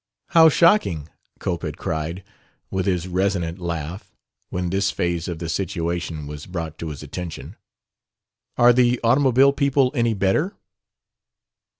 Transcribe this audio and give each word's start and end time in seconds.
"How 0.29 0.49
shocking!" 0.49 1.09
Cope 1.37 1.61
had 1.61 1.77
cried, 1.77 2.23
with 2.71 2.87
his 2.87 3.07
resonant 3.07 3.59
laugh, 3.59 4.17
when 4.49 4.71
this 4.71 4.89
phase 4.89 5.27
of 5.27 5.37
the 5.37 5.47
situation 5.47 6.25
was 6.25 6.47
brought 6.47 6.79
to 6.79 6.89
his 6.89 7.03
attention. 7.03 7.55
"Are 8.57 8.73
the 8.73 8.99
automobile 9.03 9.53
people 9.53 9.91
any 9.93 10.15
better?" 10.15 10.55